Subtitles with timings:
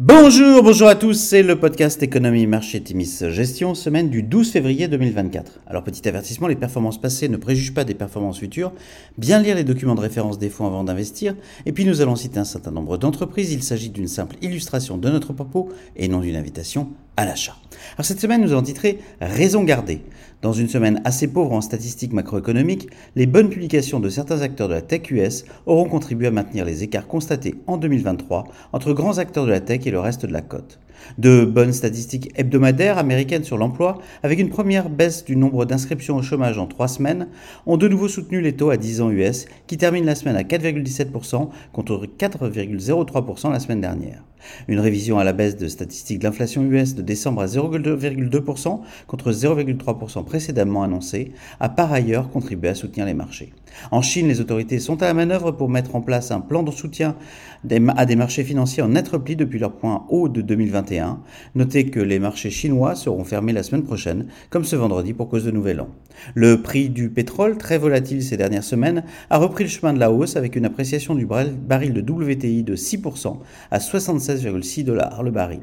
[0.00, 4.86] Bonjour, bonjour à tous, c'est le podcast Économie, Marché, Timis, Gestion, semaine du 12 février
[4.86, 5.58] 2024.
[5.66, 8.72] Alors petit avertissement, les performances passées ne préjugent pas des performances futures,
[9.16, 11.34] bien lire les documents de référence des fonds avant d'investir,
[11.66, 15.10] et puis nous allons citer un certain nombre d'entreprises, il s'agit d'une simple illustration de
[15.10, 17.56] notre propos et non d'une invitation à l'achat.
[17.96, 20.02] Alors cette semaine, nous allons titrer Raison gardée.
[20.40, 24.74] Dans une semaine assez pauvre en statistiques macroéconomiques, les bonnes publications de certains acteurs de
[24.74, 29.46] la tech US auront contribué à maintenir les écarts constatés en 2023 entre grands acteurs
[29.46, 30.78] de la tech et le reste de la cote.
[31.18, 36.22] De bonnes statistiques hebdomadaires américaines sur l'emploi, avec une première baisse du nombre d'inscriptions au
[36.22, 37.28] chômage en trois semaines,
[37.66, 40.42] ont de nouveau soutenu les taux à 10 ans US, qui terminent la semaine à
[40.42, 44.22] 4,17% contre 4,03% la semaine dernière.
[44.68, 49.32] Une révision à la baisse de statistiques de l'inflation US de décembre à 0,2% contre
[49.32, 53.52] 0,3% précédemment annoncé a par ailleurs contribué à soutenir les marchés.
[53.90, 56.70] En Chine, les autorités sont à la manœuvre pour mettre en place un plan de
[56.70, 57.16] soutien
[57.96, 61.20] à des marchés financiers en net repli depuis leur point haut de 2021.
[61.54, 65.44] Notez que les marchés chinois seront fermés la semaine prochaine, comme ce vendredi pour cause
[65.44, 65.88] de Nouvel An.
[66.34, 70.10] Le prix du pétrole, très volatile ces dernières semaines, a repris le chemin de la
[70.10, 73.36] hausse avec une appréciation du baril de WTI de 6%
[73.70, 75.60] à 76,6 dollars le baril.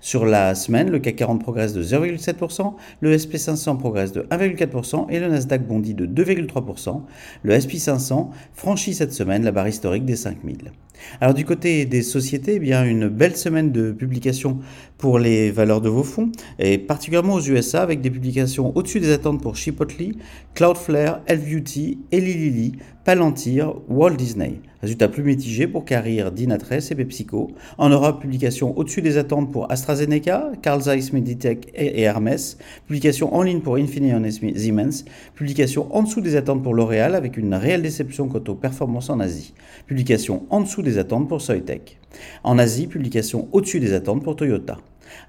[0.00, 5.20] Sur la semaine, le CAC 40 progresse de 0,7%, le SP500 progresse de 1,4% et
[5.20, 7.02] le Nasdaq bondit de 2,3%.
[7.42, 10.72] Le SP 500 franchit cette semaine la barre historique des 5000.
[11.20, 14.58] Alors du côté des sociétés, eh bien une belle semaine de publications
[14.98, 19.12] pour les valeurs de vos fonds, et particulièrement aux USA avec des publications au-dessus des
[19.12, 20.14] attentes pour Chipotle,
[20.54, 22.72] Cloudflare, Eli Lilly,
[23.04, 24.60] Palantir, Walt Disney.
[24.80, 27.52] Résultat plus mitigé pour Carrier, Dynatrace et PepsiCo.
[27.78, 32.58] En Europe, publication au-dessus des attentes pour AstraZeneca, Carl Zeiss Meditech et Hermès.
[32.86, 35.04] Publication en ligne pour Infineon et Siemens.
[35.34, 39.20] Publication en dessous des attentes pour L'Oréal avec une réelle déception quant aux performances en
[39.20, 39.54] Asie.
[39.86, 41.98] Publication en dessous des attentes pour Soitec.
[42.44, 44.78] En Asie, publication au-dessus des attentes pour Toyota.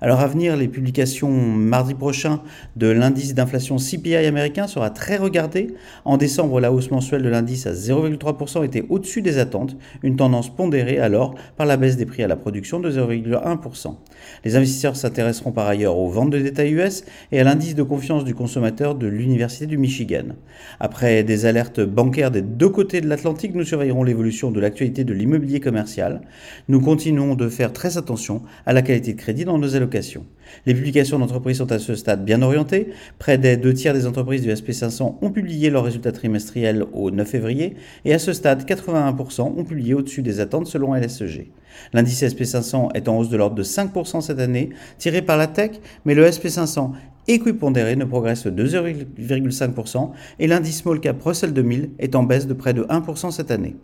[0.02, 2.42] Alors à venir, les publications mardi prochain
[2.76, 5.74] de l'indice d'inflation CPI américain sera très regardée.
[6.06, 10.54] En décembre, la hausse mensuelle de l'indice à 0,3% était au-dessus des attentes, une tendance
[10.54, 13.96] pondérée alors par la baisse des prix à la production de 0,1%.
[14.44, 18.24] Les investisseurs s'intéresseront par ailleurs aux ventes de détail US et à l'indice de confiance
[18.24, 20.36] du consommateur de l'Université du Michigan.
[20.80, 25.14] Après des alertes bancaires des deux côtés de l'Atlantique, nous surveillerons l'évolution de l'actualité de
[25.14, 26.22] l'immobilier commercial.
[26.68, 30.26] Nous continuons de faire très attention à la qualité de crédit dans nos allocations.
[30.66, 32.90] Les publications d'entreprises sont à ce stade bien orientées.
[33.20, 37.28] Près des deux tiers des entreprises du SP500 ont publié leurs résultats trimestriels au 9
[37.28, 37.76] février
[38.06, 41.52] et à ce stade, 81% ont publié au-dessus des attentes selon LSEG.
[41.94, 45.72] L'indice SP500 est en hausse de l'ordre de 5% cette année, tiré par la tech,
[46.06, 46.92] mais le SP500
[47.28, 52.54] équipondéré ne progresse de 2,5% et l'indice small cap Russell 2000 est en baisse de
[52.54, 53.76] près de 1% cette année.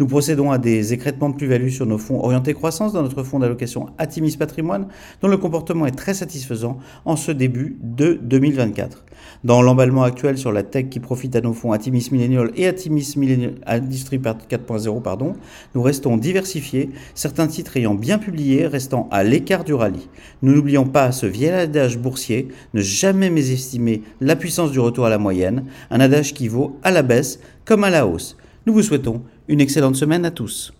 [0.00, 3.38] Nous procédons à des écrètements de plus-value sur nos fonds orientés croissance dans notre fonds
[3.38, 4.88] d'allocation Atimis Patrimoine,
[5.22, 9.03] dont le comportement est très satisfaisant en ce début de 2024.
[9.44, 13.14] Dans l'emballement actuel sur la tech qui profite à nos fonds Atimis Millennial et Atimis
[13.16, 15.34] Millennial Industrie 4.0, pardon,
[15.74, 20.08] nous restons diversifiés, certains titres ayant bien publié restant à l'écart du rallye.
[20.42, 25.10] Nous n'oublions pas ce vieil adage boursier, ne jamais mésestimer la puissance du retour à
[25.10, 28.36] la moyenne, un adage qui vaut à la baisse comme à la hausse.
[28.66, 30.72] Nous vous souhaitons une excellente semaine à tous.